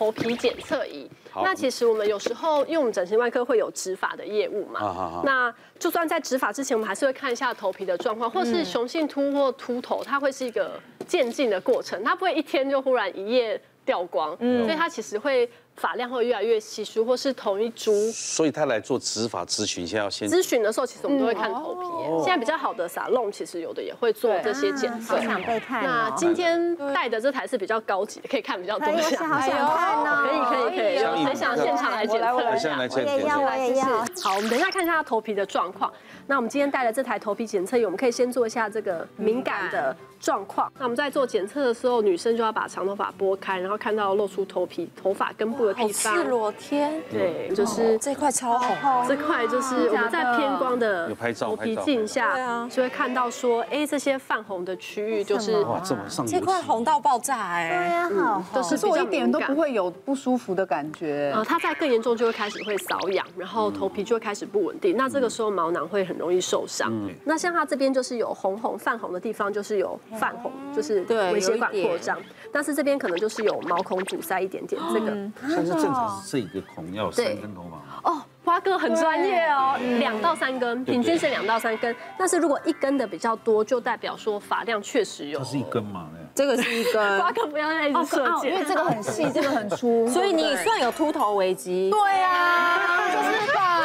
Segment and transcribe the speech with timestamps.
[0.00, 1.06] 头皮检测仪。
[1.34, 15.46] 那其实我们有时候，因为我们整形外科会有植发的业务嘛，那就算在植发之前，我们还是会看一下头皮的状况，或是雄性秃或秃头，它会是一个渐进的过程，它不会一天就忽然一夜掉光，嗯所以它其实会。
[15.76, 17.92] 发量会越来越稀疏，或是同一株。
[18.12, 22.24] 所以他来做植发咨询，现在要先咨询的时候，其实我们都会看头皮。
[22.24, 25.16] 现在比较好的沙龙，其实有的也会做这些检测。
[25.16, 25.82] 好想被看。
[25.82, 28.86] 那今天带的这台是比较高级的，可以看比较多。
[28.86, 30.50] 好想看哦！
[30.50, 32.34] 可以可以可以，谁想现场来检测？
[32.34, 33.00] 我来检测。
[33.00, 33.86] 我也要，我也要。
[34.22, 35.92] 好，我们等一下看一下他头皮的状况。
[36.26, 40.70] 那我们今天带的这台头皮检测仪，我们可以先做一下这个敏感的状况。
[40.78, 46.16] 那我们在做检测的时候，女生就要把长头发拨开，然后看到露出头皮、头发根部的地方。
[46.16, 48.76] 赤裸天，对，就是这块超红。
[49.06, 61.32] 这块就是我们在偏光的头皮镜下，就会看到说，哎，这些泛红的区域就是哇，这么上这块红到爆炸哎，对呀，好，都是我一点都不会有不舒服的感觉。
[61.34, 66.92] 呃，它在更严重就会开始会瘙痒，然后头皮就会开始不稳定，那这个时候毛囊会很容易受伤。
[67.24, 72.16] 那像它这边就是有红红泛红的地方，就是有泛红，就是微血管扩张。
[72.52, 75.30] 但是这边可能就是有毛孔阻塞一点点，这个。
[75.56, 81.94] 但是正常是一个孔要三根头发哦，花哥很专业哦，两到三根，平均是两到三根。
[82.18, 85.38] 但是如果一根的比较多，就代表说发量确实有。
[85.38, 86.08] 它是一根嘛？
[86.34, 86.94] 这个是一根。
[87.20, 91.90] 花哥不要再一直设计，因为这个很细，这个很粗， 所以你算有秃头危机。
[91.90, 93.79] 对啊，就是吧。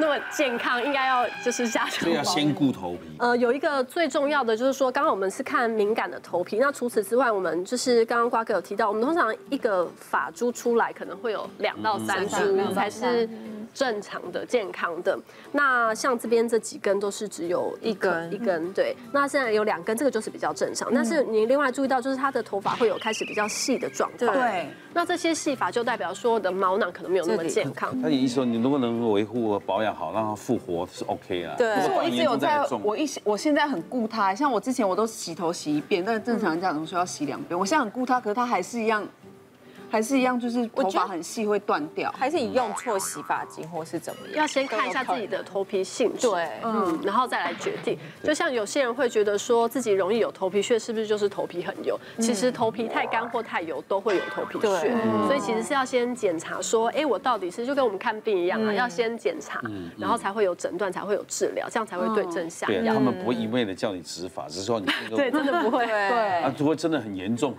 [0.00, 2.00] 那么健康，应该要就是加强。
[2.04, 3.00] 所以要先顾头皮。
[3.18, 13.28] 呃，有一个最重要的就是说，刚刚我们是看敏感的头皮，那除此之外，我们就是刚刚瓜哥有提到，我们通常一个发珠出来可能会有两到三珠才是。
[13.72, 15.18] 正常的、健康的，
[15.52, 18.96] 那像这边这几根都是只有一根一根，对。
[19.12, 20.92] 那现在有两根，这个就是比较正常。
[20.94, 24.32] 但是你另外注意到，就是它的头发会有开始比较细的状况。
[24.32, 24.68] 对。
[24.92, 27.90] 那这些细发就代表说我的毛囊可能没有那么健康。
[28.00, 31.54] 那你意思说，你能不能维护保养好，让它复活是 OK 啊。
[31.56, 31.74] 对。
[31.76, 37.58] 可是我一直有在，我一我现在很顾它，像我之前我都洗头洗一遍，但是正常人家怎么说要洗两遍？
[37.58, 39.06] 我现在很顾它，可是它还是一样。
[39.90, 44.36] 还是一样，就是头发很细会断掉，还是你用错洗发精或是怎么样？
[44.36, 47.98] 要先看一下自己的头皮性质，对，嗯，然后再来决定。
[48.22, 51.98] 就像有些人会觉得说自己容易有头皮屑，是不是就是头皮很油？
[52.18, 54.94] 其实头皮太干或太油都会有头皮屑，
[55.26, 59.60] 所以其实是要先检查说，哎，我到底是就跟我们看病一样啊，要先检查，
[59.98, 62.70] 然后才会有诊断，才会有治疗，这样才会对症下。
[62.70, 62.94] 药。
[62.94, 66.42] 他们不会一味的叫你植发，只是说你对，真的不会，对。
[66.42, 67.54] 啊，如果真的很严重，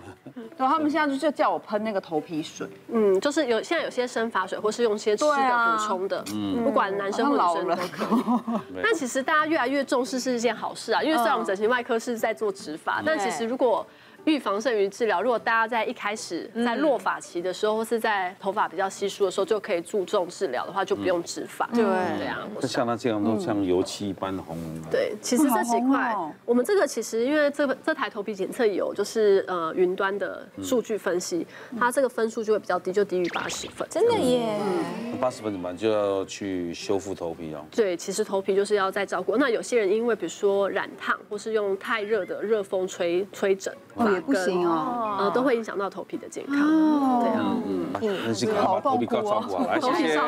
[0.56, 8.80] 然后他们现在就叫我喷那个头皮水，嗯，就是有现在有些生发水，或是用些吃的补充的，嗯，不管男生或女生都可以。
[8.82, 13.86] 但其实大家越来越重视是一件好事啊，因为虽然我们整形外科是在做植发，但其实如果
[14.24, 15.20] 预防胜于治疗。
[15.20, 21.66] 如果大家在一开始在落发期的时候，或是在头发比较稀疏的时候，就可以注重治疗的话，就不用植发。
[21.72, 21.82] 对，
[22.18, 22.38] 这样。
[22.62, 24.56] 像它这样都像油漆一般的红。
[24.90, 31.46] 对，其实这几块，我们这个其实因为这这台头皮检测有就是呃云端的数据分析，
[31.78, 33.86] 它这个分数就会比较低，就低于八十分。
[33.90, 34.56] 真的耶。
[35.20, 35.76] 八十分怎么办？
[35.76, 37.64] 就要去修复头皮哦。
[37.70, 39.36] 对，其实头皮就是要再照顾。
[39.36, 43.72] 那有些人因为比如说染烫，或是用太热的热风吹吹整。
[44.14, 46.56] 也不行哦，呃，都会影响到头皮的健康。
[47.20, 47.92] 对啊，嗯，
[48.62, 50.18] 好痛苦啊头皮搞照顾好，来，谢谢，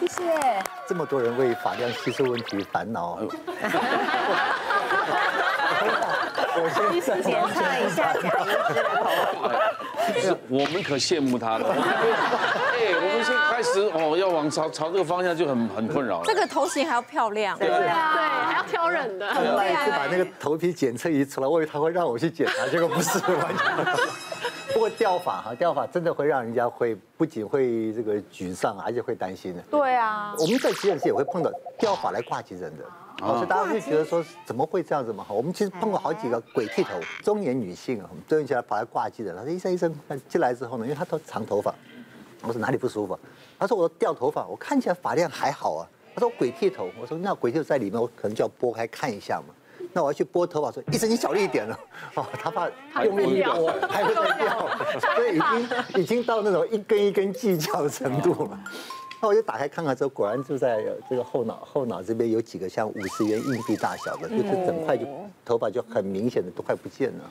[0.00, 0.62] 谢谢。
[0.88, 3.18] 这么多人为发量吸收问题烦恼。
[6.58, 8.74] 我先检测一下贾医师。
[8.74, 9.04] 的头
[9.78, 9.85] 皮。
[10.48, 11.68] 我们可羡慕他了。
[12.76, 16.24] 哎，我们先开始哦，要往朝朝这个方向就很很困扰了。
[16.24, 17.58] 这个头型还要漂亮。
[17.58, 19.26] 对啊，对，还要挑人的。
[19.34, 23.66] 对啊，是把那个头皮检测仪出来，我以为他会让我去检查，结果不是完全。
[24.90, 29.62] 掉发哈，掉发真的会让人家会不仅会这个沮丧，而且会担心的。
[29.70, 32.84] 对啊，我们在急诊室也会碰到掉发来挂急诊的。
[33.18, 35.24] 所以大家就觉得说，怎么会这样子嘛？
[35.30, 39.34] 我们其实碰过好几个鬼剃头，中年女性啊，终于起来把她挂急诊。
[39.34, 39.94] 她说医生医生，
[40.28, 41.74] 进来之后呢，因为她都长头发，
[42.42, 43.18] 我说哪里不舒服？
[43.58, 45.88] 她说我掉头发，我看起来发量还好啊。
[46.14, 49.54] 她说鬼剃头，我说那鬼剃头在里面，我可能就要拨开看一下嘛。
[49.96, 51.80] 那我要去拨头发，说医生你小力一点了，
[52.16, 52.68] 哦，他怕
[53.02, 54.68] 用力一拨还会再掉，
[55.00, 58.60] 所以已经已经到那种一根一根计较的程度了。
[59.22, 65.06] 那我就打开看看之后，果然就在这个后脑后脑这边有几个像五十元硬币大小的，就是整块就
[65.46, 67.24] 头发就很明显的都快不见了。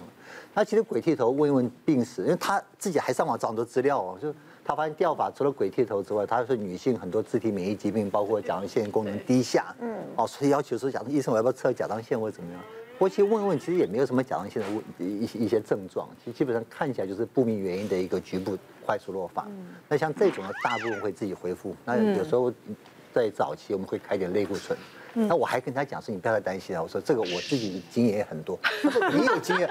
[0.56, 4.34] 他其实鬼剃头问一问病史，因为他自己还上网找很多资料哦，就
[4.66, 12.62] 他发现掉发除了鬼剃头之外，他说女性很多自体免疫疾病，包括甲状腺功能低下，嗯，哦，所以要求说甲状医生我要不要测甲状腺或者怎么样？
[12.98, 19.46] 不过其实问问其实也没有什么甲状腺的问一一些症状，其实基本上看起来就是不明原因的一个局部快速落发。
[19.88, 21.76] 那像这种呢，大部分会自己恢复。
[21.86, 22.52] 那有时候
[23.14, 24.78] 在早期我们会开点类固醇。
[25.16, 28.60] 那我还跟他讲说，你不要太担心啊，我说这个我自己经验也很多。
[28.84, 29.70] 他说你有经验？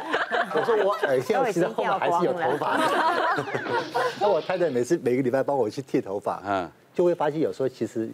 [0.54, 3.44] 我说我耳线其实后面还是有头发的。
[4.20, 8.10] 那我太太每次每个礼拜帮我去剃头发，嗯，就会发现有时候其实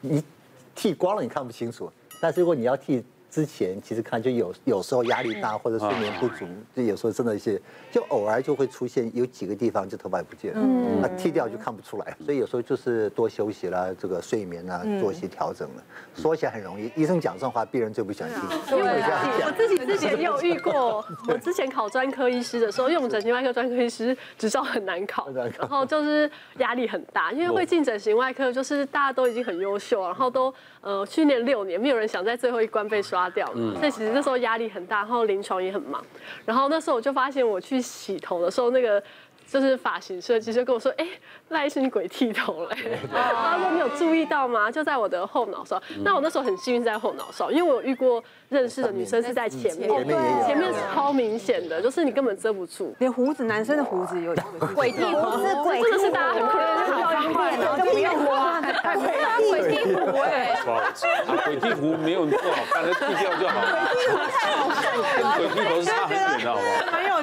[0.00, 0.22] 你
[0.74, 1.90] 剃光了你看不清楚，
[2.20, 3.04] 但是如果你要剃。
[3.32, 6.46] 之前其实看就有有时候压力大或者睡眠不足，
[6.76, 7.58] 就有时候真的一些
[7.90, 10.60] 就偶尔就会出现有几个地方就头发不见了，
[11.00, 15.82] 那剃掉就看不出来，所以有时候就是多休息啦，这个睡眠啊做一些调整了。
[16.14, 18.36] 说起来很容易，医生讲这种话，病人最不想听。
[18.76, 18.90] 因为
[19.46, 30.52] 我自己之前也有遇过， 我之前考专科医师的时候，因为我们整形外科专科医师执照很难考，然后就是压力很大，因为会进整形外科，就是大家都已经很优秀，然后都
[30.82, 33.21] 呃训练六年，没有人想在最后一关被刷。
[33.30, 36.04] 掉了，所以其实那时候压力很大，然后临床也很忙，
[36.44, 39.02] 然后那时候我就发现我去洗头的时候，那个
[39.46, 41.06] 就是发型设计就跟我说，哎。
[41.48, 42.76] 赖医师，你鬼剃头嘞！
[43.12, 44.70] 他说你有注意到吗？
[44.70, 45.78] 就在我的后脑勺。
[46.02, 49.90] 那我那时候很幸运在后脑勺，因为我有遇过认识的女生是在前面，
[50.46, 52.96] 前面超明显的，就是你根本遮不住。
[53.00, 54.34] 连胡子，男生的胡子有
[54.74, 58.96] 鬼剃胡子，鬼真的是大家很可怜，好方便，就不用刮，太。
[58.96, 60.56] 鬼剃胡哎，
[61.44, 63.90] 鬼剃胡没有做好看，剃掉就好了。
[65.36, 65.90] 鬼剃头是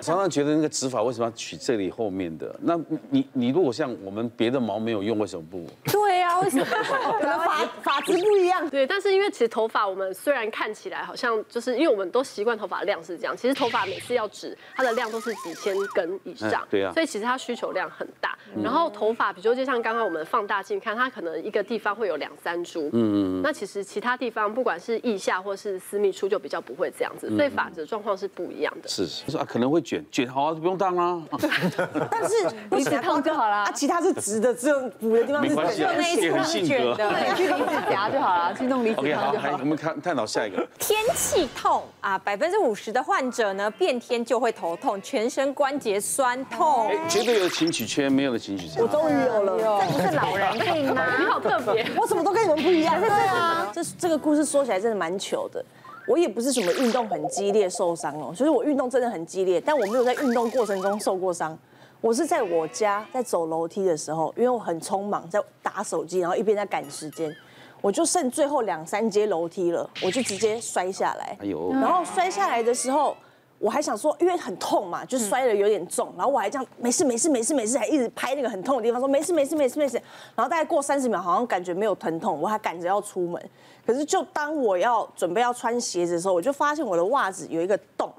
[0.00, 2.54] 常常觉得那个指法为什么要取这里后面的？
[2.60, 2.78] 那
[3.10, 5.66] 你你如果像我们别的毛没有用，为什么不？
[5.90, 6.64] 对呀，为什么？
[6.64, 8.68] 可能发发质不一样。
[8.68, 16.66] 对，但是因为其实头发我们虽然看起来好像就是因为我们都习惯头发量是这样，其实头发每次要植它的量都是几千根以上。
[16.70, 16.92] 对啊。
[16.92, 18.36] 所以其实它需求量很大。
[18.62, 22.88] 然后头发，比如说就像刚刚我们放大镜看，它可能一个地方会有两三株。
[22.92, 23.42] 嗯嗯。
[23.42, 28.88] 那其实其他地方不管是腋下或是私密处就比较不会这样子，所以发质状况是不一样的。
[28.88, 31.22] 是是，他说啊，可能会卷卷，好啊，不用烫啊。
[32.10, 32.34] 但是
[32.70, 39.32] 你只烫就好了，啊，其他是直的，只有补的地方是卷的，那一处是卷的，对， 去离子夹就好了，去弄离子好。
[39.60, 40.66] 我们看探讨下一个。
[40.78, 46.88] 天气痛啊，百分之五十的患者呢，变天就会头痛，全身关节酸痛。
[46.88, 48.80] 哎，绝对有情绪缺，没有的情绪缺。
[48.80, 51.04] 我终于有了，这不是老人病吗？
[51.18, 53.00] 你好特别，我什么都跟你们不一样。
[53.00, 55.64] 对啊，这这个故事说起来真的蛮糗的。
[56.08, 61.56] 我也不是什么运动很激烈受伤哦，所以我运动真的很激烈，但我没有在运动过程中受过伤。
[62.00, 67.34] 我是在我家在走楼梯的时候，因为我很匆忙在打手机，然后一边在赶时间，
[67.80, 71.36] 我就剩最后两三阶楼梯了，我就直接摔下来。
[71.40, 71.72] 哎呦！
[71.72, 73.16] 然后摔下来的时候，
[73.58, 79.96] 我还想说，因为很痛嘛，就摔的有点重，然后我还这样没事没事没事没事，还一直拍那个很痛的地方，说没事没事没事没事。
[80.36, 83.50] 然后大概过三十秒，好像感觉没有疼痛，我还赶着要出门。
[83.84, 88.12] 可是，就当我要准备要穿鞋子的时候，我就发现我的袜子有一个洞，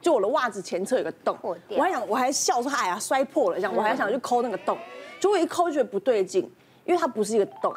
[0.00, 1.36] 就我的袜子前侧有个洞。
[1.42, 4.76] 我还想，我还笑说：“哎呀，摔破了！”这样，我还想去抠那个洞，
[5.20, 6.50] 结果一抠觉得不对劲，
[6.84, 7.72] 因为它不是一个洞，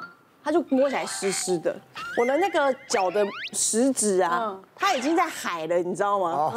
[0.50, 1.76] 它就摸起来湿湿的。
[2.18, 3.24] 我的那个脚的
[3.54, 6.52] 食指啊，它已经在海了，你知道吗？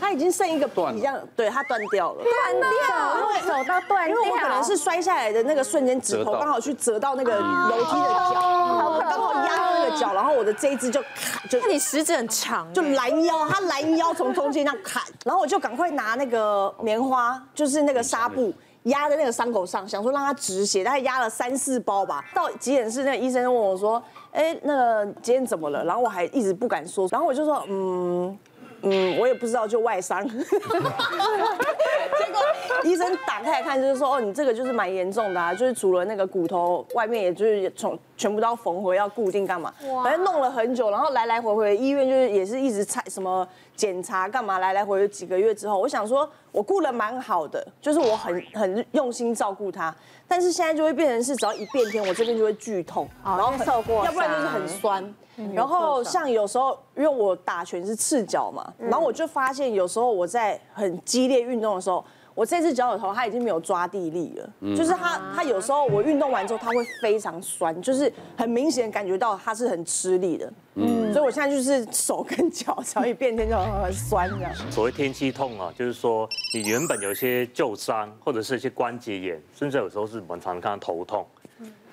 [0.00, 18.52] 它已经剩一个皮，这样，对，它断掉了，断掉，因为手到断，因为我可能是摔下来的那个瞬间，指头刚好去折到那个楼梯的脚，刚好压到那个脚，然后我的这一只就卡，就你食指很长，就拦腰，它拦腰从中间那样砍，然后我就赶快拿那个棉花，就是那个纱布
[18.86, 22.24] 压在那个伤口上，想说让他止血，大概压了三四包吧。
[22.34, 24.02] 到急诊室，那个医生问我说
[24.32, 28.36] ：“哎，那个今天怎么了？”然后我还一直不敢说，然后我就说：“嗯。”
[28.82, 30.26] 嗯，我也不知道，就外伤。
[30.28, 32.40] 结果
[32.84, 39.72] 医生打开来看，就是说，哦，你这个就是蛮严重的啊，就是除了那个骨头外面，也就是从全部都要缝合，要固定干嘛？
[40.02, 49.94] 反正弄了很久，然后来来回回医院就是也是一直拆什么检查干嘛，来来回回几个月之后，我想说我顾得蛮好的，就是我很很用心照顾他，
[50.28, 55.14] 但是现在就会变成是只要一变天，我这边就会剧痛，然后受过，要不然就是很酸。
[55.54, 74.52] 然后像有时候，因为我打拳是赤脚嘛，然后我就发现有时候我在很激烈运动的时候，我这只脚趾头它已经没有抓地力了，就是它它有时候我运动完之后它会非常酸，就是很明显感觉到它是很吃力的，嗯，所以我现在就是手跟脚只要一变天就很酸这样。
[74.70, 81.26] 所谓天气痛啊，就是说你原本有一些旧伤或者是一些关节炎，甚至有时候是我们常常看到头痛。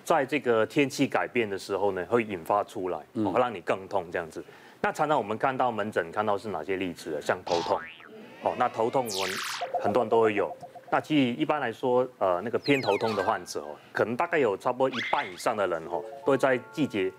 [0.04, 4.44] 在这个天气改变的时候呢，会引发出来，会让你更痛这样子。
[4.82, 7.18] 那常常我们看到门诊看到是哪些例子？
[7.22, 7.80] 像头痛，
[8.44, 9.36] 哦，那头痛我们
[9.82, 10.56] 很多人都会有。
[10.92, 17.12] 那其实一般来说，呃，那个偏头痛的患者哦，可能大概有差不多一半以上的人哦，都会在季节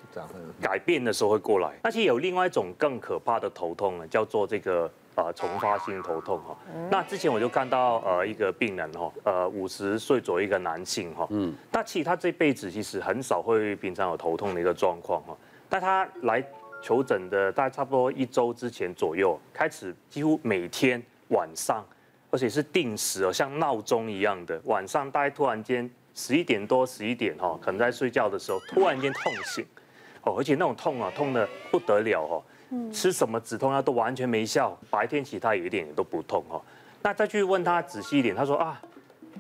[0.61, 1.73] 改变的时候会过来。
[1.83, 6.57] 那其实有另外一种更可怕的头痛呢，叫做这个呃重发性头痛哈。
[6.91, 15.37] 那之前我就看到呃一个病人哈，呃五十岁左右一个男性哈，嗯，那其实他这辈子其实很少会平常有头痛的一个状况哈，
[15.69, 16.45] 但他来
[16.83, 21.85] 求诊的大概差不多一周之前左右，开始几乎每天晚上。
[22.31, 29.65] 而且是定时哦，像闹钟一样的，晚上大概突然间十一点多、十一点哈，可能在睡觉的时候突然间痛醒，
[30.25, 32.43] 哦，而且那种痛啊，痛的不得了哦，
[32.93, 36.61] 吃什么止痛药都完全没效，白天其他有一点也都不痛哈。
[37.03, 38.81] 那再去问他仔细一点，他说啊，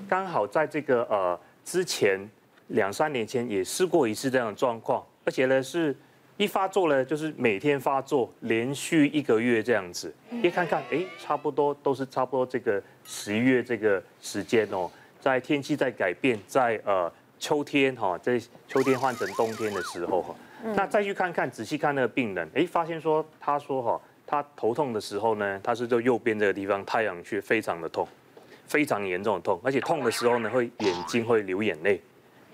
[0.09, 2.21] 刚好在这个呃之前
[2.69, 5.97] 两三年前也试过一次这样的状况，而且呢是。
[6.37, 10.13] 一发作呢，就是每天发作，连续一个月这样子。
[10.43, 18.37] 一看看，哎，差不多都是差不多这个十一月这个时间哦，在天气在改变，在呃秋天哈，在
[18.67, 20.35] 秋天换成冬天的时候哈，
[20.73, 28.09] 那再去看看，仔细看那个病人，哎，发现说，他说哈，他头痛的时候呢，他是就右边这个地方太阳穴非常的痛，
[28.67, 32.01] 非常严重的痛，而且痛的时候呢，会眼睛会流眼泪，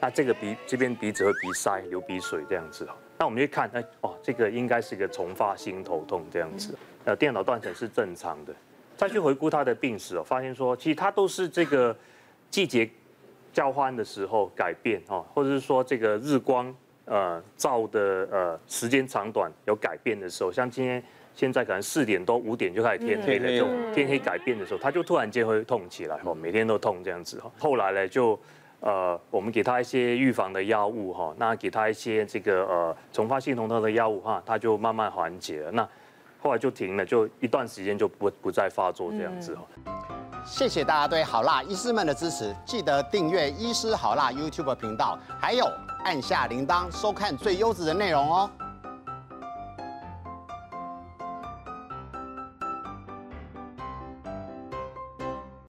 [0.00, 2.90] 那这个鼻这边鼻子会鼻塞流鼻水这样子哦。
[3.16, 8.54] 那我们去看，哎，哦，这个应该是一个重发性头痛这样子，呃，电脑断层是正常的。
[8.96, 11.96] 再去回顾他的病史哦，发现说，其实他都是这个
[12.50, 12.90] 季节
[13.52, 21.02] 交换的时候改变哦，或者是说这个日光呃照的呃时间长短有改变的时候，像今天
[21.34, 27.50] 现在可能四点多五点就开始天黑了，这种天黑改变的时候，他就突然间会痛起来哦，每天都痛这样子哈。
[27.58, 28.38] 后来呢就。
[28.82, 35.70] 呃，我们给他一些预防的药物哈，那给他一些这个呃重发性疼痛的药物哈，他就慢慢缓解了。
[35.70, 35.86] 那
[36.40, 39.62] 后来就停了，就一段时间就不不再发作这样子哈。
[40.46, 45.66] 谢谢大家对好辣医师们的支持，记得订阅医师好辣 YouTube 频道，还有
[46.04, 48.50] 按下铃铛收看最优质的内容哦。